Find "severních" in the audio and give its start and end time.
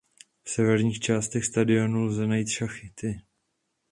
0.49-0.99